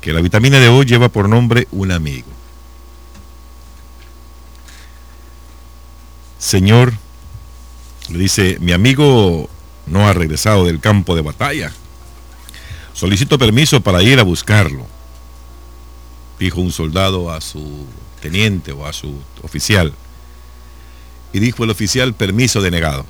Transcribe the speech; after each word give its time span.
que 0.00 0.12
la 0.12 0.20
vitamina 0.20 0.58
de 0.58 0.68
hoy 0.68 0.86
lleva 0.86 1.08
por 1.08 1.28
nombre 1.28 1.68
un 1.72 1.92
amigo. 1.92 2.28
Señor, 6.38 6.94
le 8.08 8.18
dice, 8.18 8.56
mi 8.60 8.72
amigo 8.72 9.48
no 9.86 10.08
ha 10.08 10.12
regresado 10.12 10.64
del 10.64 10.80
campo 10.80 11.14
de 11.14 11.22
batalla. 11.22 11.72
Solicito 12.94 13.38
permiso 13.38 13.82
para 13.82 14.02
ir 14.02 14.18
a 14.18 14.24
buscarlo, 14.24 14.86
dijo 16.38 16.60
un 16.60 16.72
soldado 16.72 17.30
a 17.30 17.40
su 17.40 17.86
teniente 18.20 18.72
o 18.72 18.86
a 18.86 18.92
su 18.92 19.20
oficial. 19.42 19.92
Y 21.32 21.38
dijo 21.38 21.64
el 21.64 21.70
oficial, 21.70 22.14
permiso 22.14 22.60
denegado. 22.60 23.06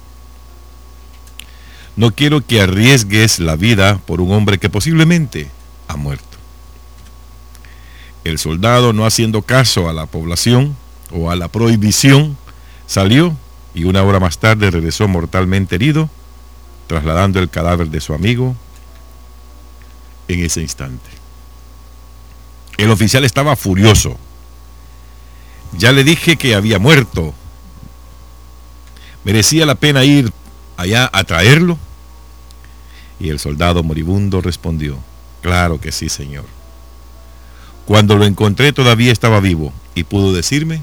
No 1.96 2.10
quiero 2.10 2.44
que 2.44 2.60
arriesgues 2.60 3.38
la 3.38 3.56
vida 3.56 3.98
por 4.06 4.20
un 4.20 4.32
hombre 4.32 4.58
que 4.58 4.70
posiblemente 4.70 5.50
ha 5.88 5.96
muerto. 5.96 6.29
El 8.24 8.38
soldado, 8.38 8.92
no 8.92 9.06
haciendo 9.06 9.42
caso 9.42 9.88
a 9.88 9.92
la 9.92 10.06
población 10.06 10.76
o 11.10 11.30
a 11.30 11.36
la 11.36 11.48
prohibición, 11.48 12.36
salió 12.86 13.36
y 13.74 13.84
una 13.84 14.02
hora 14.02 14.20
más 14.20 14.38
tarde 14.38 14.70
regresó 14.70 15.08
mortalmente 15.08 15.76
herido, 15.76 16.10
trasladando 16.86 17.38
el 17.38 17.48
cadáver 17.48 17.88
de 17.88 18.00
su 18.00 18.14
amigo 18.14 18.56
en 20.28 20.44
ese 20.44 20.60
instante. 20.60 21.08
El 22.76 22.90
oficial 22.90 23.24
estaba 23.24 23.56
furioso. 23.56 24.16
Ya 25.76 25.92
le 25.92 26.02
dije 26.04 26.36
que 26.36 26.54
había 26.54 26.78
muerto. 26.78 27.34
¿Merecía 29.24 29.66
la 29.66 29.74
pena 29.74 30.04
ir 30.04 30.32
allá 30.76 31.08
a 31.12 31.24
traerlo? 31.24 31.78
Y 33.18 33.28
el 33.28 33.38
soldado 33.38 33.82
moribundo 33.82 34.40
respondió, 34.40 34.98
claro 35.42 35.80
que 35.80 35.92
sí, 35.92 36.08
señor. 36.08 36.46
Cuando 37.90 38.14
lo 38.14 38.24
encontré 38.24 38.72
todavía 38.72 39.10
estaba 39.10 39.40
vivo 39.40 39.72
y 39.96 40.04
pudo 40.04 40.32
decirme, 40.32 40.80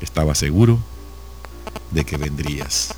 estaba 0.00 0.34
seguro 0.34 0.78
de 1.90 2.06
que 2.06 2.16
vendrías. 2.16 2.94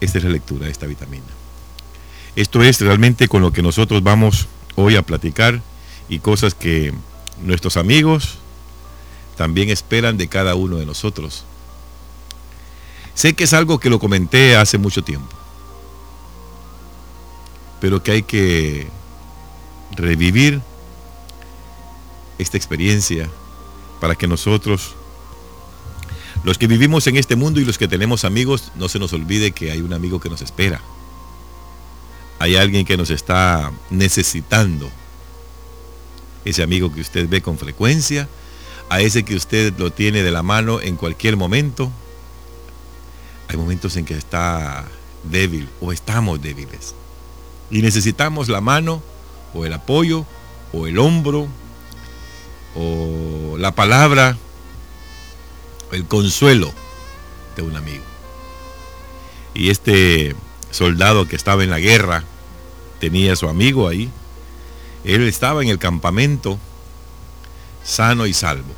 Esta 0.00 0.18
es 0.18 0.24
la 0.24 0.30
lectura 0.30 0.66
de 0.66 0.70
esta 0.70 0.86
vitamina. 0.86 1.24
Esto 2.36 2.62
es 2.62 2.80
realmente 2.80 3.26
con 3.26 3.42
lo 3.42 3.52
que 3.52 3.60
nosotros 3.60 4.04
vamos 4.04 4.46
hoy 4.76 4.94
a 4.94 5.02
platicar 5.02 5.62
y 6.08 6.20
cosas 6.20 6.54
que 6.54 6.94
nuestros 7.42 7.76
amigos 7.76 8.38
también 9.36 9.68
esperan 9.68 10.16
de 10.16 10.28
cada 10.28 10.54
uno 10.54 10.76
de 10.76 10.86
nosotros. 10.86 11.44
Sé 13.14 13.34
que 13.34 13.42
es 13.42 13.52
algo 13.52 13.80
que 13.80 13.90
lo 13.90 13.98
comenté 13.98 14.54
hace 14.54 14.78
mucho 14.78 15.02
tiempo, 15.02 15.36
pero 17.80 18.00
que 18.04 18.12
hay 18.12 18.22
que 18.22 18.99
revivir 19.92 20.60
esta 22.38 22.56
experiencia 22.56 23.28
para 24.00 24.14
que 24.14 24.26
nosotros, 24.26 24.94
los 26.42 26.58
que 26.58 26.66
vivimos 26.66 27.06
en 27.06 27.16
este 27.16 27.36
mundo 27.36 27.60
y 27.60 27.64
los 27.64 27.78
que 27.78 27.88
tenemos 27.88 28.24
amigos, 28.24 28.72
no 28.76 28.88
se 28.88 28.98
nos 28.98 29.12
olvide 29.12 29.52
que 29.52 29.70
hay 29.70 29.80
un 29.80 29.92
amigo 29.92 30.20
que 30.20 30.30
nos 30.30 30.40
espera. 30.42 30.80
Hay 32.38 32.56
alguien 32.56 32.86
que 32.86 32.96
nos 32.96 33.10
está 33.10 33.70
necesitando. 33.90 34.90
Ese 36.44 36.62
amigo 36.62 36.92
que 36.92 37.02
usted 37.02 37.28
ve 37.28 37.42
con 37.42 37.58
frecuencia, 37.58 38.26
a 38.88 39.00
ese 39.00 39.24
que 39.24 39.36
usted 39.36 39.74
lo 39.78 39.92
tiene 39.92 40.22
de 40.22 40.30
la 40.30 40.42
mano 40.42 40.80
en 40.80 40.96
cualquier 40.96 41.36
momento. 41.36 41.92
Hay 43.48 43.58
momentos 43.58 43.96
en 43.96 44.06
que 44.06 44.16
está 44.16 44.86
débil 45.24 45.68
o 45.80 45.92
estamos 45.92 46.40
débiles. 46.40 46.94
Y 47.70 47.82
necesitamos 47.82 48.48
la 48.48 48.62
mano 48.62 49.02
o 49.54 49.64
el 49.64 49.72
apoyo 49.72 50.24
o 50.72 50.86
el 50.86 50.98
hombro 50.98 51.48
o 52.76 53.56
la 53.58 53.74
palabra, 53.74 54.36
el 55.92 56.06
consuelo 56.06 56.72
de 57.56 57.62
un 57.62 57.76
amigo. 57.76 58.04
Y 59.54 59.70
este 59.70 60.36
soldado 60.70 61.26
que 61.26 61.36
estaba 61.36 61.64
en 61.64 61.70
la 61.70 61.80
guerra, 61.80 62.24
tenía 63.00 63.32
a 63.32 63.36
su 63.36 63.48
amigo 63.48 63.88
ahí. 63.88 64.10
Él 65.04 65.26
estaba 65.26 65.62
en 65.62 65.68
el 65.68 65.78
campamento 65.78 66.58
sano 67.82 68.26
y 68.26 68.34
salvo, 68.34 68.72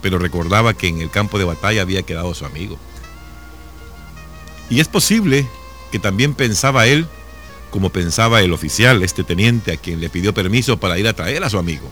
pero 0.00 0.18
recordaba 0.18 0.74
que 0.74 0.88
en 0.88 1.00
el 1.00 1.10
campo 1.10 1.38
de 1.38 1.44
batalla 1.44 1.82
había 1.82 2.02
quedado 2.02 2.32
su 2.34 2.46
amigo. 2.46 2.78
Y 4.70 4.80
es 4.80 4.88
posible 4.88 5.46
que 5.90 5.98
también 5.98 6.34
pensaba 6.34 6.86
él 6.86 7.08
como 7.70 7.90
pensaba 7.90 8.42
el 8.42 8.52
oficial, 8.52 9.02
este 9.02 9.24
teniente, 9.24 9.72
a 9.72 9.76
quien 9.76 10.00
le 10.00 10.10
pidió 10.10 10.34
permiso 10.34 10.78
para 10.78 10.98
ir 10.98 11.06
a 11.06 11.12
traer 11.12 11.44
a 11.44 11.50
su 11.50 11.58
amigo. 11.58 11.88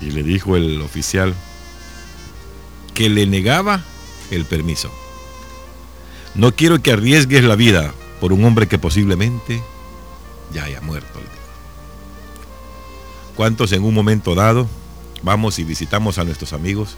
Y 0.00 0.10
le 0.10 0.22
dijo 0.22 0.56
el 0.56 0.80
oficial 0.82 1.34
que 2.94 3.08
le 3.08 3.26
negaba 3.26 3.84
el 4.30 4.44
permiso. 4.44 4.90
No 6.34 6.54
quiero 6.54 6.80
que 6.80 6.92
arriesgues 6.92 7.44
la 7.44 7.56
vida 7.56 7.92
por 8.20 8.32
un 8.32 8.44
hombre 8.44 8.68
que 8.68 8.78
posiblemente 8.78 9.62
ya 10.52 10.64
haya 10.64 10.80
muerto. 10.80 11.20
¿Cuántos 13.36 13.72
en 13.72 13.82
un 13.82 13.94
momento 13.94 14.34
dado 14.34 14.68
vamos 15.22 15.58
y 15.58 15.64
visitamos 15.64 16.18
a 16.18 16.24
nuestros 16.24 16.52
amigos 16.52 16.96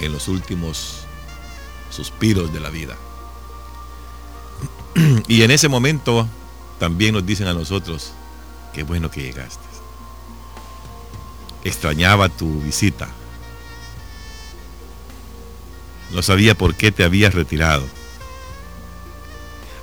en 0.00 0.12
los 0.12 0.28
últimos 0.28 1.00
suspiros 1.90 2.52
de 2.52 2.60
la 2.60 2.70
vida? 2.70 2.96
Y 5.28 5.42
en 5.42 5.50
ese 5.50 5.68
momento 5.68 6.26
también 6.80 7.14
nos 7.14 7.24
dicen 7.24 7.46
a 7.46 7.54
nosotros, 7.54 8.12
qué 8.72 8.82
bueno 8.82 9.10
que 9.10 9.22
llegaste. 9.22 9.62
Extrañaba 11.64 12.28
tu 12.28 12.60
visita. 12.62 13.08
No 16.10 16.22
sabía 16.22 16.56
por 16.56 16.74
qué 16.74 16.90
te 16.90 17.04
habías 17.04 17.34
retirado 17.34 17.84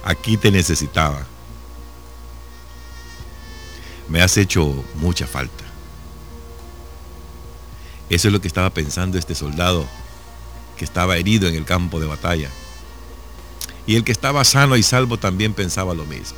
aquí 0.05 0.37
te 0.37 0.51
necesitaba. 0.51 1.25
Me 4.07 4.21
has 4.21 4.37
hecho 4.37 4.85
mucha 4.93 5.25
falta. 5.25 5.65
Eso 8.07 8.27
es 8.27 8.33
lo 8.33 8.39
que 8.39 8.47
estaba 8.47 8.69
pensando 8.69 9.17
este 9.17 9.33
soldado 9.33 9.87
que 10.77 10.85
estaba 10.85 11.17
herido 11.17 11.47
en 11.47 11.55
el 11.55 11.65
campo 11.65 11.99
de 11.99 12.05
batalla. 12.05 12.51
Y 13.87 13.95
el 13.95 14.03
que 14.03 14.11
estaba 14.11 14.43
sano 14.43 14.75
y 14.75 14.83
salvo 14.83 15.17
también 15.17 15.53
pensaba 15.53 15.93
lo 15.93 16.05
mismo. 16.05 16.37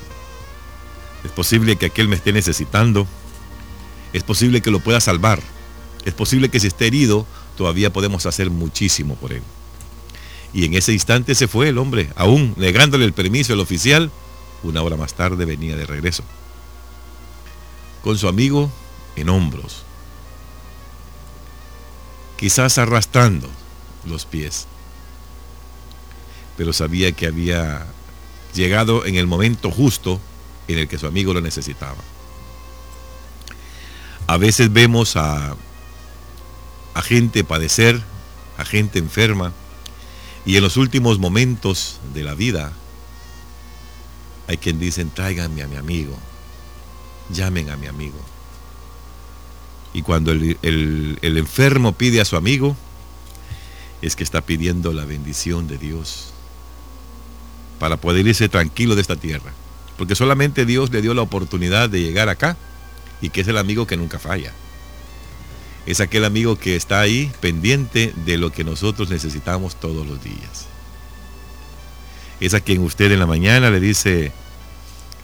Es 1.23 1.31
posible 1.31 1.75
que 1.75 1.87
aquel 1.87 2.07
me 2.07 2.15
esté 2.15 2.33
necesitando. 2.33 3.07
Es 4.13 4.23
posible 4.23 4.61
que 4.61 4.71
lo 4.71 4.79
pueda 4.79 4.99
salvar. 4.99 5.41
Es 6.05 6.13
posible 6.13 6.49
que 6.49 6.59
si 6.59 6.67
esté 6.67 6.87
herido, 6.87 7.25
todavía 7.55 7.91
podemos 7.91 8.25
hacer 8.25 8.49
muchísimo 8.49 9.15
por 9.15 9.33
él. 9.33 9.43
Y 10.53 10.65
en 10.65 10.73
ese 10.73 10.93
instante 10.93 11.35
se 11.35 11.47
fue 11.47 11.69
el 11.69 11.77
hombre, 11.77 12.09
aún 12.15 12.53
negándole 12.57 13.05
el 13.05 13.13
permiso 13.13 13.53
al 13.53 13.59
oficial. 13.59 14.11
Una 14.63 14.81
hora 14.81 14.95
más 14.95 15.13
tarde 15.13 15.45
venía 15.45 15.75
de 15.75 15.85
regreso. 15.85 16.23
Con 18.03 18.17
su 18.17 18.27
amigo 18.27 18.71
en 19.15 19.29
hombros. 19.29 19.83
Quizás 22.37 22.77
arrastrando 22.77 23.49
los 24.05 24.25
pies. 24.25 24.67
Pero 26.57 26.73
sabía 26.73 27.11
que 27.11 27.27
había 27.27 27.85
llegado 28.53 29.05
en 29.05 29.15
el 29.15 29.27
momento 29.27 29.71
justo 29.71 30.19
en 30.67 30.79
el 30.79 30.87
que 30.87 30.97
su 30.97 31.07
amigo 31.07 31.33
lo 31.33 31.41
necesitaba. 31.41 32.03
A 34.25 34.37
veces 34.37 34.73
vemos 34.73 35.15
a, 35.15 35.55
a 36.93 37.01
gente 37.01 37.43
padecer, 37.43 38.01
a 38.57 38.65
gente 38.65 38.99
enferma, 38.99 39.53
y 40.45 40.55
en 40.57 40.63
los 40.63 40.77
últimos 40.77 41.19
momentos 41.19 41.99
de 42.13 42.23
la 42.23 42.33
vida, 42.33 42.73
hay 44.47 44.57
quien 44.57 44.79
dicen, 44.79 45.09
tráiganme 45.09 45.61
a 45.61 45.67
mi 45.67 45.75
amigo, 45.75 46.17
llamen 47.29 47.69
a 47.69 47.77
mi 47.77 47.87
amigo. 47.87 48.19
Y 49.93 50.01
cuando 50.01 50.31
el, 50.31 50.57
el, 50.61 51.37
enfermo 51.37 51.93
pide 51.93 52.21
a 52.21 52.25
su 52.25 52.35
amigo, 52.35 52.75
es 54.01 54.15
que 54.15 54.23
está 54.23 54.41
pidiendo 54.41 54.93
la 54.93 55.05
bendición 55.05 55.67
de 55.67 55.77
Dios 55.77 56.33
para 57.79 57.97
poder 57.97 58.25
irse 58.27 58.49
tranquilo 58.49 58.95
de 58.95 59.01
esta 59.01 59.15
tierra. 59.15 59.51
Porque 59.97 60.15
solamente 60.15 60.65
Dios 60.65 60.91
le 60.91 61.01
dio 61.01 61.13
la 61.13 61.21
oportunidad 61.21 61.89
de 61.89 62.01
llegar 62.01 62.29
acá 62.29 62.57
y 63.21 63.29
que 63.29 63.41
es 63.41 63.47
el 63.47 63.57
amigo 63.57 63.87
que 63.87 63.97
nunca 63.97 64.19
falla 64.19 64.53
es 65.87 66.01
aquel 66.01 66.25
amigo 66.25 66.57
que 66.57 66.75
está 66.75 66.99
ahí 66.99 67.31
pendiente 67.39 68.13
de 68.25 68.37
lo 68.37 68.51
que 68.51 68.65
nosotros 68.65 69.09
necesitamos 69.09 69.77
todos 69.77 70.05
los 70.05 70.21
días. 70.21 70.67
Es 72.41 72.53
a 72.53 72.59
quien 72.59 72.83
usted 72.83 73.09
en 73.09 73.19
la 73.19 73.25
mañana 73.25 73.69
le 73.69 73.79
dice, 73.79 74.33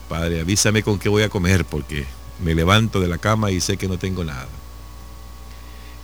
Padre, 0.08 0.40
avísame 0.40 0.82
con 0.82 0.98
qué 0.98 1.10
voy 1.10 1.22
a 1.22 1.28
comer 1.28 1.66
porque 1.66 2.06
me 2.42 2.54
levanto 2.54 2.98
de 2.98 3.08
la 3.08 3.18
cama 3.18 3.50
y 3.50 3.60
sé 3.60 3.76
que 3.76 3.88
no 3.88 3.98
tengo 3.98 4.24
nada. 4.24 4.48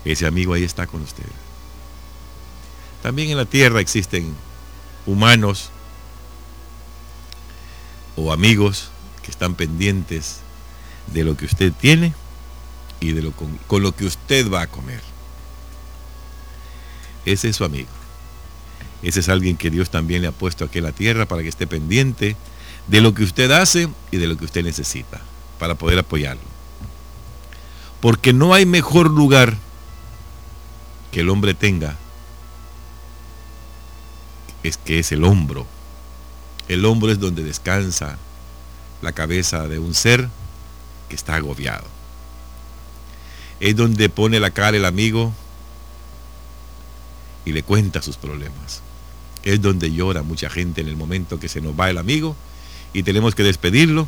Ese 0.05 0.26
amigo 0.26 0.52
ahí 0.52 0.62
está 0.62 0.87
con 0.87 1.00
usted. 1.00 1.25
También 3.02 3.31
en 3.31 3.38
la 3.38 3.47
tierra 3.47 3.81
existen 3.81 4.35
humanos 5.06 5.70
o 8.17 8.33
amigos 8.33 8.91
que 9.23 9.31
están 9.31 9.55
pendientes 9.55 10.41
de 11.12 11.25
lo 11.25 11.37
que 11.37 11.47
usted 11.47 11.73
tiene 11.73 12.15
y 13.01 13.12
de 13.12 13.23
lo 13.23 13.33
con, 13.33 13.83
lo 13.83 13.93
que 13.95 14.05
usted 14.05 14.51
va 14.51 14.62
a 14.62 14.67
comer. 14.67 15.01
Ese 17.25 17.49
es 17.49 17.57
su 17.57 17.65
amigo. 17.65 17.89
Ese 19.03 19.21
es 19.21 19.29
alguien 19.29 19.57
que 19.57 19.71
Dios 19.71 19.91
también 19.91 20.23
le 20.23 20.29
ha 20.29 20.33
puesto 20.33 20.65
aquí 20.65 20.79
en 20.79 20.85
la 20.85 20.93
tierra 20.93 21.27
para 21.27 21.43
que 21.43 21.49
esté 21.49 21.67
pendiente 21.67 22.37
de 22.87 23.01
lo 23.01 23.15
que 23.15 23.25
usted 23.25 23.51
hace 23.51 23.89
y 24.11 24.19
de 24.19 24.27
lo 24.27 24.37
que 24.37 24.45
usted 24.45 24.62
necesita 24.62 25.21
para 25.59 25.75
poder 25.75 25.99
apoyarlo. 25.99 26.43
Porque 28.01 28.33
no 28.33 28.55
hay 28.55 28.67
mejor 28.67 29.11
lugar 29.11 29.57
que 31.12 31.21
el 31.21 31.29
hombre 31.29 31.55
tenga 31.55 31.97
es 34.62 34.77
que 34.77 34.99
es 34.99 35.12
el 35.12 35.25
hombro. 35.25 35.67
El 36.71 36.85
hombro 36.85 37.11
es 37.11 37.19
donde 37.19 37.43
descansa 37.43 38.17
la 39.03 39.11
cabeza 39.11 39.67
de 39.67 39.81
un 39.81 39.93
ser 39.93 40.29
que 41.09 41.17
está 41.17 41.35
agobiado. 41.35 41.83
Es 43.59 43.75
donde 43.75 44.09
pone 44.09 44.39
la 44.39 44.53
cara 44.53 44.77
el 44.77 44.85
amigo 44.85 45.33
y 47.45 47.51
le 47.51 47.65
cuenta 47.65 48.03
sus 48.03 48.17
problemas. 48.17 48.83
Es 49.43 49.61
donde 49.61 49.91
llora 49.91 50.23
mucha 50.23 50.49
gente 50.49 50.81
en 50.81 50.87
el 50.87 50.95
momento 50.95 51.41
que 51.41 51.49
se 51.49 51.61
nos 51.61 51.75
va 51.75 51.91
el 51.91 51.99
amigo 51.99 52.37
y 52.93 53.03
tenemos 53.03 53.35
que 53.35 53.43
despedirlo 53.43 54.07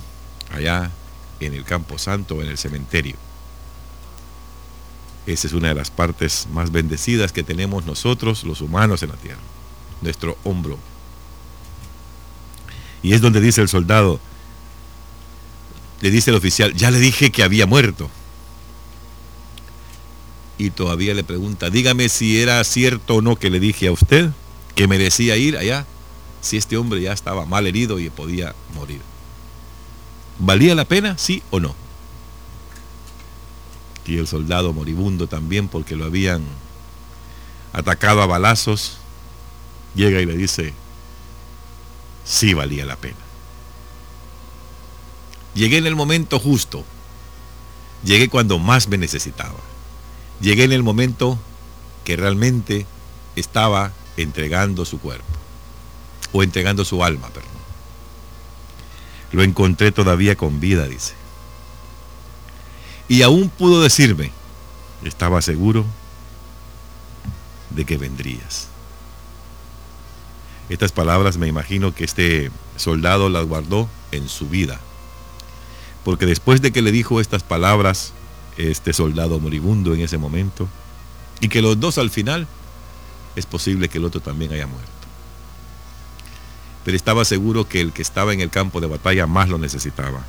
allá 0.53 0.93
en 1.41 1.55
el 1.55 1.65
campo 1.65 1.99
santo 1.99 2.37
o 2.37 2.43
en 2.43 2.49
el 2.49 2.59
cementerio. 2.59 3.17
Esa 5.27 5.49
es 5.49 5.53
una 5.53 5.71
de 5.71 5.75
las 5.75 5.91
partes 5.91 6.47
más 6.53 6.71
bendecidas 6.71 7.33
que 7.33 7.43
tenemos 7.43 7.87
nosotros, 7.87 8.45
los 8.45 8.61
humanos 8.61 9.03
en 9.03 9.09
la 9.09 9.17
tierra, 9.17 9.41
nuestro 10.01 10.39
hombro. 10.45 10.79
Y 13.03 13.15
es 13.15 13.21
donde 13.21 13.41
dice 13.41 13.61
el 13.61 13.69
soldado, 13.69 14.21
le 16.01 16.11
dice 16.11 16.31
el 16.31 16.37
oficial, 16.37 16.75
ya 16.75 16.91
le 16.91 16.99
dije 16.99 17.31
que 17.31 17.43
había 17.43 17.67
muerto. 17.67 18.11
Y 20.59 20.71
todavía 20.71 21.15
le 21.15 21.25
pregunta, 21.25 21.71
dígame 21.71 22.09
si 22.09 22.41
era 22.41 22.63
cierto 22.65 23.17
o 23.17 23.23
no 23.23 23.37
que 23.37 23.51
le 23.51 23.61
dije 23.61 23.89
a 23.89 23.93
usted 23.93 24.31
que 24.75 24.89
merecía 24.89 25.37
ir 25.37 25.57
allá, 25.57 25.87
si 26.41 26.57
este 26.57 26.77
hombre 26.77 27.01
ya 27.01 27.13
estaba 27.13 27.47
mal 27.47 27.67
herido 27.67 27.99
y 27.99 28.11
podía 28.11 28.55
morir. 28.75 29.01
¿Valía 30.39 30.75
la 30.75 30.85
pena, 30.85 31.19
sí 31.19 31.43
o 31.51 31.61
no? 31.61 31.75
Y 34.07 34.19
el 34.19 34.27
soldado 34.27 34.73
moribundo 34.73 35.29
también, 35.29 35.69
porque 35.69 35.95
lo 35.95 36.05
habían 36.05 36.43
atacado 37.73 38.23
a 38.23 38.27
balazos, 38.27 38.99
llega 39.95 40.21
y 40.21 40.27
le 40.27 40.37
dice, 40.37 40.75
sí 42.25 42.55
valía 42.55 42.85
la 42.85 42.97
pena. 42.97 43.17
Llegué 45.55 45.79
en 45.79 45.87
el 45.87 45.97
momento 45.97 46.39
justo. 46.39 46.85
Llegué 48.05 48.29
cuando 48.29 48.59
más 48.59 48.89
me 48.89 48.99
necesitaba. 48.99 49.61
Llegué 50.41 50.65
en 50.65 50.73
el 50.73 50.83
momento 50.83 51.39
que 52.05 52.17
realmente 52.17 52.87
estaba 53.37 53.93
entregando 54.17 54.85
su 54.85 54.99
cuerpo. 54.99 55.25
O 56.33 56.43
entregando 56.43 56.85
su 56.85 57.05
alma, 57.05 57.29
perdón. 57.29 57.51
Lo 59.33 59.43
encontré 59.43 59.93
todavía 59.93 60.37
con 60.37 60.61
vida, 60.61 60.87
dice. 60.87 61.15
Y 63.09 63.23
aún 63.23 63.51
pudo 63.51 63.83
decirme, 63.83 64.31
estaba 65.05 65.43
seguro 65.43 65.85
de 67.71 67.85
que 67.85 67.99
vendrías. 67.99 68.69
Estas 70.69 70.93
palabras 70.93 71.37
me 71.37 71.49
imagino 71.49 71.95
que 71.95 72.05
este 72.05 72.51
soldado 72.77 73.29
las 73.29 73.47
guardó 73.47 73.89
en 74.11 74.29
su 74.29 74.49
vida. 74.49 74.81
Porque 76.05 76.27
después 76.27 76.63
de 76.63 76.73
que 76.73 76.83
le 76.83 76.93
dijo 76.93 77.21
estas 77.21 77.43
palabras, 77.43 78.13
este 78.57 78.93
soldado 78.93 79.39
moribundo 79.39 79.95
en 79.95 80.01
ese 80.01 80.19
momento, 80.19 80.69
y 81.41 81.49
que 81.49 81.63
los 81.63 81.79
dos 81.79 81.99
al 81.99 82.11
final, 82.11 82.47
es 83.37 83.47
posible 83.47 83.89
que 83.89 83.99
el 83.99 84.05
otro 84.05 84.21
también 84.21 84.53
haya 84.53 84.67
muerto. 84.67 84.91
Pero 86.85 86.97
estaba 86.97 87.25
seguro 87.25 87.69
que 87.69 87.81
el 87.81 87.93
que 87.93 88.03
estaba 88.03 88.33
en 88.33 88.41
el 88.41 88.51
campo 88.51 88.81
de 88.81 88.87
batalla 88.87 89.27
más 89.27 89.49
lo 89.49 89.59
necesitaba. 89.59 90.23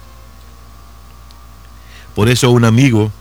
Por 2.15 2.29
eso 2.29 2.51
un 2.51 2.63
amigo 2.63 3.11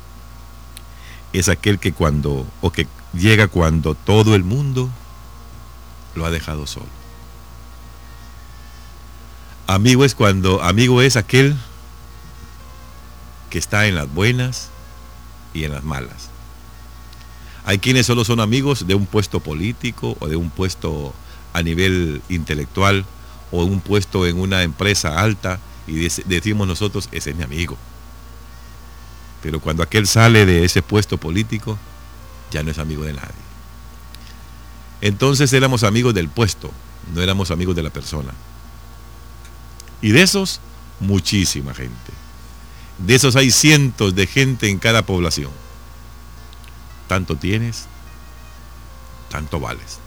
es 1.32 1.49
aquel 1.49 1.79
que 1.79 1.93
cuando, 1.93 2.47
o 2.61 2.70
que 2.70 2.87
llega 3.14 3.49
cuando 3.49 3.94
todo 3.94 4.35
el 4.35 4.44
mundo 4.44 4.91
lo 6.14 6.26
ha 6.26 6.31
dejado 6.31 6.67
solo. 6.67 7.01
Amigo 9.72 10.04
es 10.04 10.14
cuando, 10.14 10.62
amigo 10.62 11.00
es 11.00 11.16
aquel 11.16 11.56
que 13.48 13.58
está 13.58 13.86
en 13.86 13.94
las 13.94 14.12
buenas 14.12 14.69
y 15.54 15.64
en 15.64 15.72
las 15.72 15.82
malas. 15.82 16.28
Hay 17.64 17.78
quienes 17.78 18.04
solo 18.04 18.26
son 18.26 18.40
amigos 18.40 18.86
de 18.86 18.94
un 18.94 19.06
puesto 19.06 19.40
político 19.40 20.14
o 20.20 20.28
de 20.28 20.36
un 20.36 20.50
puesto 20.50 21.14
a 21.54 21.62
nivel 21.62 22.20
intelectual 22.28 23.06
o 23.50 23.64
un 23.64 23.80
puesto 23.80 24.26
en 24.26 24.38
una 24.38 24.62
empresa 24.62 25.19
alta 25.19 25.58
y 25.86 26.06
decimos 26.26 26.68
nosotros, 26.68 27.08
ese 27.10 27.30
es 27.30 27.36
mi 27.36 27.42
amigo. 27.42 27.78
Pero 29.42 29.58
cuando 29.58 29.82
aquel 29.82 30.06
sale 30.06 30.44
de 30.44 30.66
ese 30.66 30.82
puesto 30.82 31.16
político, 31.16 31.78
ya 32.50 32.62
no 32.62 32.72
es 32.72 32.78
amigo 32.78 33.04
de 33.04 33.14
nadie. 33.14 33.42
Entonces 35.00 35.50
éramos 35.54 35.82
amigos 35.82 36.12
del 36.12 36.28
puesto, 36.28 36.70
no 37.14 37.22
éramos 37.22 37.50
amigos 37.50 37.75
de 37.75 37.82
la 37.82 37.90
persona. 37.90 38.34
Y 40.02 40.10
de 40.10 40.22
esos, 40.22 40.60
muchísima 41.00 41.72
gente. 41.72 42.12
De 42.99 43.14
esos 43.14 43.37
hay 43.37 43.50
cientos 43.50 44.14
de 44.14 44.26
gente 44.26 44.69
en 44.69 44.78
cada 44.78 45.02
población. 45.02 45.50
Tanto 47.08 47.37
tienes, 47.37 47.87
tanto 49.31 49.60
vales. 49.60 49.99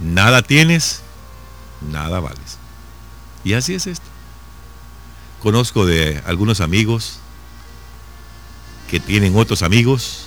Nada 0.00 0.42
tienes, 0.42 1.02
nada 1.92 2.20
vales. 2.20 2.58
Y 3.44 3.52
así 3.52 3.74
es 3.74 3.86
esto. 3.86 4.06
Conozco 5.42 5.84
de 5.84 6.22
algunos 6.26 6.60
amigos 6.60 7.18
que 8.90 8.98
tienen 8.98 9.36
otros 9.36 9.62
amigos 9.62 10.26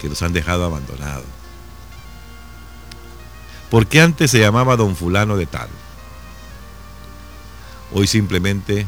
que 0.00 0.08
los 0.08 0.22
han 0.22 0.32
dejado 0.32 0.64
abandonados. 0.64 1.24
Porque 3.70 4.00
antes 4.00 4.30
se 4.30 4.38
llamaba 4.38 4.76
don 4.76 4.96
fulano 4.96 5.36
de 5.36 5.46
tal. 5.46 5.68
Hoy 7.92 8.06
simplemente 8.06 8.86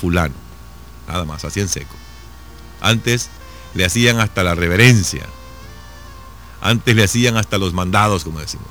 fulano. 0.00 0.34
Nada 1.08 1.24
más, 1.24 1.44
así 1.44 1.60
en 1.60 1.68
seco. 1.68 1.94
Antes 2.80 3.28
le 3.74 3.84
hacían 3.84 4.20
hasta 4.20 4.42
la 4.42 4.54
reverencia. 4.54 5.26
Antes 6.60 6.96
le 6.96 7.04
hacían 7.04 7.36
hasta 7.36 7.58
los 7.58 7.72
mandados, 7.72 8.24
como 8.24 8.40
decimos. 8.40 8.68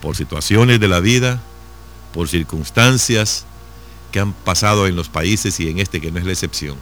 Por 0.00 0.16
situaciones 0.16 0.80
de 0.80 0.88
la 0.88 1.00
vida, 1.00 1.42
por 2.14 2.28
circunstancias 2.28 3.44
que 4.12 4.20
han 4.20 4.32
pasado 4.32 4.86
en 4.86 4.96
los 4.96 5.08
países 5.08 5.60
y 5.60 5.68
en 5.68 5.78
este 5.78 6.00
que 6.00 6.10
no 6.10 6.18
es 6.18 6.24
la 6.24 6.32
excepción 6.32 6.76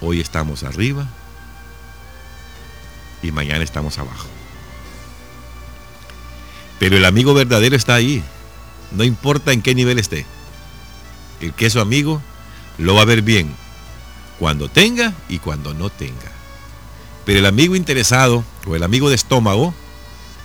Hoy 0.00 0.20
estamos 0.20 0.62
arriba 0.62 1.08
y 3.22 3.32
mañana 3.32 3.64
estamos 3.64 3.98
abajo. 3.98 4.28
Pero 6.78 6.96
el 6.98 7.04
amigo 7.06 7.32
verdadero 7.32 7.76
está 7.76 7.94
ahí. 7.94 8.22
No 8.92 9.04
importa 9.04 9.52
en 9.52 9.62
qué 9.62 9.74
nivel 9.74 9.98
esté. 9.98 10.26
El 11.40 11.52
que 11.52 11.70
su 11.70 11.80
amigo 11.80 12.22
lo 12.78 12.94
va 12.94 13.02
a 13.02 13.06
ver 13.06 13.22
bien 13.22 13.54
cuando 14.38 14.68
tenga 14.68 15.14
y 15.28 15.38
cuando 15.38 15.74
no 15.74 15.90
tenga. 15.90 16.32
Pero 17.24 17.40
el 17.40 17.46
amigo 17.46 17.74
interesado 17.76 18.44
o 18.66 18.76
el 18.76 18.82
amigo 18.82 19.08
de 19.08 19.16
estómago 19.16 19.74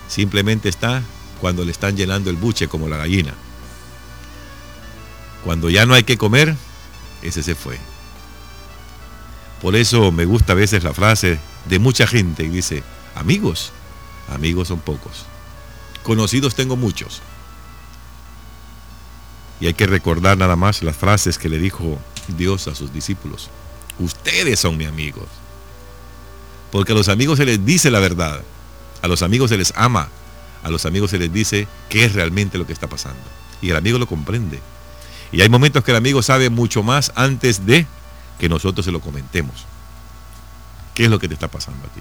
simplemente 0.08 0.68
está 0.68 1.02
cuando 1.40 1.64
le 1.64 1.72
están 1.72 1.96
llenando 1.96 2.30
el 2.30 2.36
buche 2.36 2.68
como 2.68 2.88
la 2.88 2.96
gallina. 2.96 3.34
Cuando 5.44 5.70
ya 5.70 5.86
no 5.86 5.94
hay 5.94 6.04
que 6.04 6.18
comer, 6.18 6.56
ese 7.22 7.42
se 7.42 7.54
fue. 7.54 7.78
Por 9.60 9.76
eso 9.76 10.10
me 10.10 10.24
gusta 10.24 10.52
a 10.52 10.56
veces 10.56 10.82
la 10.82 10.92
frase 10.92 11.38
de 11.66 11.78
mucha 11.78 12.06
gente 12.06 12.44
que 12.44 12.50
dice, 12.50 12.82
amigos, 13.14 13.72
amigos 14.32 14.68
son 14.68 14.80
pocos. 14.80 15.26
Conocidos 16.02 16.54
tengo 16.54 16.76
muchos. 16.76 17.22
Y 19.62 19.68
hay 19.68 19.74
que 19.74 19.86
recordar 19.86 20.36
nada 20.36 20.56
más 20.56 20.82
las 20.82 20.96
frases 20.96 21.38
que 21.38 21.48
le 21.48 21.56
dijo 21.56 21.96
Dios 22.26 22.66
a 22.66 22.74
sus 22.74 22.92
discípulos. 22.92 23.48
Ustedes 24.00 24.58
son 24.58 24.76
mis 24.76 24.88
amigos. 24.88 25.28
Porque 26.72 26.90
a 26.90 26.96
los 26.96 27.08
amigos 27.08 27.38
se 27.38 27.44
les 27.44 27.64
dice 27.64 27.88
la 27.88 28.00
verdad. 28.00 28.42
A 29.02 29.06
los 29.06 29.22
amigos 29.22 29.50
se 29.50 29.56
les 29.56 29.72
ama. 29.76 30.08
A 30.64 30.70
los 30.70 30.84
amigos 30.84 31.12
se 31.12 31.18
les 31.18 31.32
dice 31.32 31.68
qué 31.88 32.04
es 32.04 32.12
realmente 32.12 32.58
lo 32.58 32.66
que 32.66 32.72
está 32.72 32.88
pasando. 32.88 33.22
Y 33.60 33.70
el 33.70 33.76
amigo 33.76 34.00
lo 34.00 34.08
comprende. 34.08 34.58
Y 35.30 35.42
hay 35.42 35.48
momentos 35.48 35.84
que 35.84 35.92
el 35.92 35.96
amigo 35.96 36.22
sabe 36.22 36.50
mucho 36.50 36.82
más 36.82 37.12
antes 37.14 37.64
de 37.64 37.86
que 38.40 38.48
nosotros 38.48 38.84
se 38.84 38.90
lo 38.90 38.98
comentemos. 38.98 39.64
¿Qué 40.92 41.04
es 41.04 41.10
lo 41.10 41.20
que 41.20 41.28
te 41.28 41.34
está 41.34 41.46
pasando 41.46 41.86
a 41.86 41.90
ti? 41.90 42.00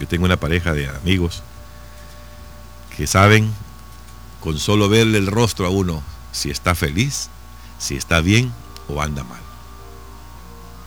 Yo 0.00 0.06
tengo 0.06 0.26
una 0.26 0.36
pareja 0.36 0.74
de 0.74 0.86
amigos 0.88 1.42
que 2.94 3.06
saben 3.06 3.50
con 4.42 4.58
solo 4.58 4.88
verle 4.88 5.18
el 5.18 5.26
rostro 5.26 5.66
a 5.66 5.70
uno 5.70 6.02
si 6.32 6.50
está 6.50 6.74
feliz, 6.74 7.28
si 7.78 7.96
está 7.96 8.20
bien 8.20 8.52
o 8.88 9.00
anda 9.00 9.24
mal. 9.24 9.40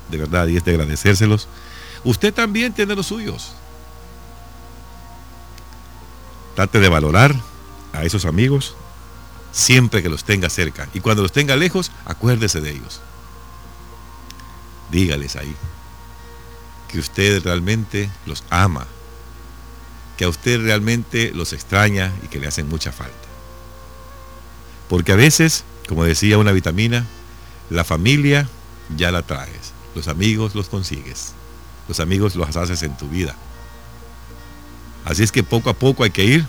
De 0.09 0.17
verdad, 0.17 0.47
y 0.47 0.57
es 0.57 0.65
de 0.65 0.71
agradecérselos. 0.71 1.47
Usted 2.03 2.33
también 2.33 2.73
tiene 2.73 2.95
los 2.95 3.07
suyos. 3.07 3.53
Trate 6.55 6.79
de 6.79 6.89
valorar 6.89 7.35
a 7.93 8.03
esos 8.03 8.25
amigos 8.25 8.75
siempre 9.51 10.03
que 10.03 10.09
los 10.09 10.23
tenga 10.23 10.49
cerca. 10.49 10.87
Y 10.93 10.99
cuando 10.99 11.23
los 11.23 11.31
tenga 11.31 11.55
lejos, 11.55 11.91
acuérdese 12.05 12.61
de 12.61 12.71
ellos. 12.71 13.01
Dígales 14.91 15.35
ahí 15.35 15.55
que 16.87 16.99
usted 16.99 17.43
realmente 17.43 18.09
los 18.25 18.43
ama, 18.49 18.85
que 20.17 20.25
a 20.25 20.29
usted 20.29 20.61
realmente 20.61 21.31
los 21.33 21.51
extraña 21.51 22.13
y 22.23 22.27
que 22.27 22.39
le 22.39 22.47
hacen 22.47 22.69
mucha 22.69 22.91
falta. 22.91 23.24
Porque 24.89 25.11
a 25.11 25.15
veces, 25.15 25.63
como 25.87 26.03
decía 26.03 26.37
una 26.37 26.51
vitamina, 26.51 27.05
la 27.69 27.83
familia 27.83 28.47
ya 28.95 29.11
la 29.11 29.23
traes, 29.23 29.73
los 29.95 30.07
amigos 30.07 30.55
los 30.55 30.69
consigues, 30.69 31.33
los 31.87 31.99
amigos 31.99 32.35
los 32.35 32.55
haces 32.55 32.83
en 32.83 32.95
tu 32.97 33.07
vida. 33.07 33.35
Así 35.05 35.23
es 35.23 35.31
que 35.31 35.43
poco 35.43 35.69
a 35.69 35.73
poco 35.73 36.03
hay 36.03 36.11
que 36.11 36.25
ir 36.25 36.45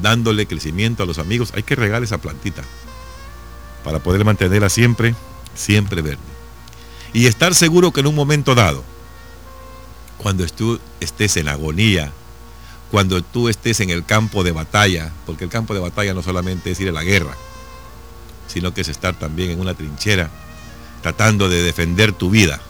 dándole 0.00 0.46
crecimiento 0.46 1.02
a 1.02 1.06
los 1.06 1.18
amigos. 1.18 1.52
Hay 1.54 1.62
que 1.62 1.76
regar 1.76 2.02
esa 2.02 2.18
plantita 2.18 2.62
para 3.84 3.98
poder 3.98 4.24
mantenerla 4.24 4.68
siempre, 4.68 5.14
siempre 5.54 6.00
verde. 6.02 6.20
Y 7.12 7.26
estar 7.26 7.54
seguro 7.54 7.92
que 7.92 8.00
en 8.00 8.06
un 8.06 8.14
momento 8.14 8.54
dado, 8.54 8.82
cuando 10.16 10.46
tú 10.46 10.80
estés 11.00 11.36
en 11.36 11.48
agonía, 11.48 12.12
cuando 12.90 13.22
tú 13.22 13.48
estés 13.48 13.80
en 13.80 13.90
el 13.90 14.04
campo 14.04 14.44
de 14.44 14.52
batalla, 14.52 15.12
porque 15.26 15.44
el 15.44 15.50
campo 15.50 15.74
de 15.74 15.80
batalla 15.80 16.14
no 16.14 16.22
solamente 16.22 16.70
es 16.70 16.80
ir 16.80 16.88
a 16.88 16.92
la 16.92 17.02
guerra, 17.02 17.36
sino 18.52 18.74
que 18.74 18.82
es 18.82 18.88
estar 18.88 19.14
también 19.14 19.50
en 19.50 19.60
una 19.60 19.74
trinchera 19.74 20.30
tratando 21.02 21.48
de 21.48 21.62
defender 21.62 22.12
tu 22.12 22.30
vida 22.30 22.60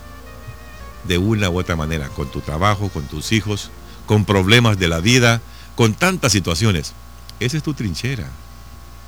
de 1.04 1.18
una 1.18 1.50
u 1.50 1.58
otra 1.58 1.76
manera, 1.76 2.08
con 2.08 2.30
tu 2.30 2.40
trabajo, 2.40 2.88
con 2.88 3.04
tus 3.06 3.32
hijos, 3.32 3.70
con 4.06 4.24
problemas 4.24 4.78
de 4.78 4.88
la 4.88 5.00
vida, 5.00 5.40
con 5.74 5.94
tantas 5.94 6.32
situaciones. 6.32 6.94
Esa 7.40 7.56
es 7.56 7.62
tu 7.62 7.74
trinchera. 7.74 8.30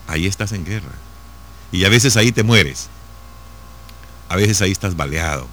Ahí 0.08 0.26
estás 0.26 0.52
en 0.52 0.64
guerra. 0.64 0.92
Y 1.70 1.84
a 1.84 1.88
veces 1.88 2.16
ahí 2.16 2.32
te 2.32 2.42
mueres. 2.42 2.88
A 4.28 4.36
veces 4.36 4.60
ahí 4.60 4.72
estás 4.72 4.96
baleado. 4.96 5.46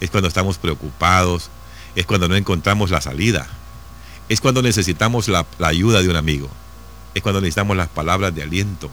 Es 0.00 0.10
cuando 0.10 0.28
estamos 0.28 0.58
preocupados. 0.58 1.50
Es 1.96 2.06
cuando 2.06 2.28
no 2.28 2.36
encontramos 2.36 2.90
la 2.90 3.00
salida. 3.00 3.48
Es 4.28 4.40
cuando 4.40 4.62
necesitamos 4.62 5.28
la, 5.28 5.44
la 5.58 5.68
ayuda 5.68 6.00
de 6.00 6.08
un 6.08 6.16
amigo. 6.16 6.48
Es 7.14 7.22
cuando 7.22 7.40
necesitamos 7.40 7.76
las 7.76 7.88
palabras 7.88 8.34
de 8.34 8.44
aliento 8.44 8.90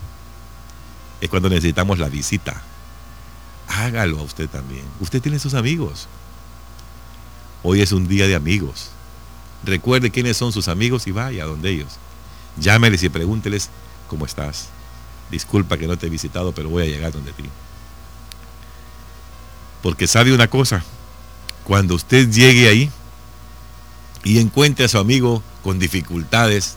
es 1.22 1.30
cuando 1.30 1.50
necesitamos 1.50 2.00
la 2.00 2.10
visita. 2.10 2.62
Hágalo 3.68 4.20
a 4.20 4.24
usted 4.24 4.50
también. 4.50 4.84
Usted 5.00 5.22
tiene 5.22 5.40
sus 5.40 5.54
amigos. 5.54 6.08
Hoy 7.64 7.82
es 7.82 7.92
un 7.92 8.08
día 8.08 8.28
de 8.28 8.36
amigos. 8.36 8.90
Recuerde 9.64 10.10
quiénes 10.10 10.36
son 10.36 10.52
sus 10.52 10.68
amigos 10.68 11.06
y 11.08 11.12
vaya 11.12 11.44
a 11.44 11.48
donde 11.48 11.70
ellos. 11.70 11.98
Llámeles 12.58 13.04
y 13.04 13.10
pregúnteles 13.10 13.70
cómo 14.10 14.26
estás. 14.26 14.70
Disculpa 15.30 15.78
que 15.78 15.88
no 15.88 15.98
te 15.98 16.08
he 16.08 16.10
visitado, 16.10 16.52
pero 16.52 16.70
voy 16.70 16.84
a 16.84 16.88
llegar 16.88 17.14
donde 17.14 17.32
ti. 17.32 17.46
Porque 19.84 20.08
sabe 20.08 20.34
una 20.34 20.48
cosa, 20.48 20.84
cuando 21.64 21.96
usted 21.96 22.30
llegue 22.30 22.68
ahí 22.68 22.92
y 24.24 24.40
encuentre 24.40 24.86
a 24.86 24.90
su 24.90 24.98
amigo 24.98 25.44
con 25.64 25.80
dificultades 25.80 26.76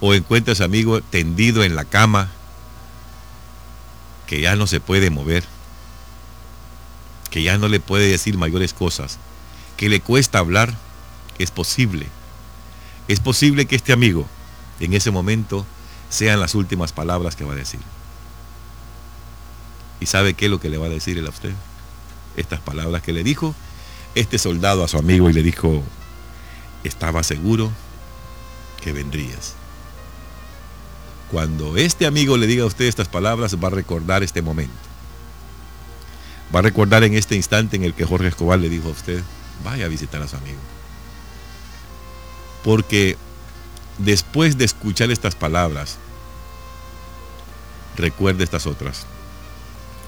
o 0.00 0.14
encuentre 0.14 0.52
a 0.52 0.56
su 0.56 0.64
amigo 0.64 1.02
tendido 1.02 1.62
en 1.62 1.76
la 1.76 1.84
cama, 1.84 2.30
que 4.30 4.40
ya 4.40 4.54
no 4.54 4.68
se 4.68 4.78
puede 4.78 5.10
mover, 5.10 5.42
que 7.32 7.42
ya 7.42 7.58
no 7.58 7.66
le 7.66 7.80
puede 7.80 8.08
decir 8.08 8.38
mayores 8.38 8.72
cosas, 8.72 9.18
que 9.76 9.88
le 9.88 10.00
cuesta 10.00 10.38
hablar, 10.38 10.72
es 11.40 11.50
posible. 11.50 12.06
Es 13.08 13.18
posible 13.18 13.66
que 13.66 13.74
este 13.74 13.92
amigo 13.92 14.28
en 14.78 14.94
ese 14.94 15.10
momento 15.10 15.66
sean 16.10 16.38
las 16.38 16.54
últimas 16.54 16.92
palabras 16.92 17.34
que 17.34 17.42
va 17.42 17.54
a 17.54 17.56
decir. 17.56 17.80
¿Y 19.98 20.06
sabe 20.06 20.34
qué 20.34 20.44
es 20.44 20.50
lo 20.52 20.60
que 20.60 20.70
le 20.70 20.78
va 20.78 20.86
a 20.86 20.90
decir 20.90 21.18
él 21.18 21.26
a 21.26 21.30
usted? 21.30 21.52
Estas 22.36 22.60
palabras 22.60 23.02
que 23.02 23.12
le 23.12 23.24
dijo 23.24 23.52
este 24.14 24.38
soldado 24.38 24.84
a 24.84 24.88
su 24.88 24.96
amigo 24.96 25.28
y 25.28 25.32
le 25.32 25.42
dijo, 25.42 25.82
estaba 26.84 27.24
seguro 27.24 27.72
que 28.80 28.92
vendrías. 28.92 29.56
Cuando 31.30 31.76
este 31.76 32.06
amigo 32.06 32.36
le 32.36 32.46
diga 32.46 32.64
a 32.64 32.66
usted 32.66 32.86
estas 32.86 33.08
palabras, 33.08 33.56
va 33.62 33.68
a 33.68 33.70
recordar 33.70 34.22
este 34.22 34.42
momento. 34.42 34.74
Va 36.54 36.58
a 36.58 36.62
recordar 36.62 37.04
en 37.04 37.14
este 37.14 37.36
instante 37.36 37.76
en 37.76 37.84
el 37.84 37.94
que 37.94 38.04
Jorge 38.04 38.28
Escobar 38.28 38.58
le 38.58 38.68
dijo 38.68 38.88
a 38.88 38.92
usted, 38.92 39.22
vaya 39.64 39.84
a 39.84 39.88
visitar 39.88 40.20
a 40.20 40.28
su 40.28 40.36
amigo. 40.36 40.58
Porque 42.64 43.16
después 43.98 44.58
de 44.58 44.64
escuchar 44.64 45.12
estas 45.12 45.36
palabras, 45.36 45.98
recuerde 47.96 48.42
estas 48.42 48.66
otras. 48.66 49.06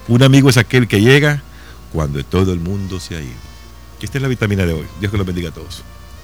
Un 0.09 0.23
amigo 0.23 0.49
es 0.49 0.57
aquel 0.57 0.89
que 0.89 0.99
llega 0.99 1.41
cuando 1.93 2.21
todo 2.25 2.51
el 2.51 2.59
mundo 2.59 2.99
se 2.99 3.15
ha 3.15 3.21
ido. 3.21 3.53
Esta 4.01 4.17
es 4.17 4.21
la 4.21 4.27
vitamina 4.27 4.65
de 4.65 4.73
hoy. 4.73 4.85
Dios 4.99 5.09
que 5.09 5.17
los 5.17 5.25
bendiga 5.25 5.49
a 5.49 5.53
todos. 5.53 5.83